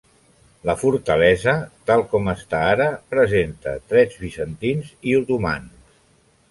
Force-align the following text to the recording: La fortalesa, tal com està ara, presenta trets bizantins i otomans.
La 0.69 0.73
fortalesa, 0.83 1.53
tal 1.91 2.05
com 2.13 2.31
està 2.33 2.63
ara, 2.71 2.89
presenta 3.15 3.75
trets 3.93 4.19
bizantins 4.25 4.91
i 5.13 5.17
otomans. 5.21 5.99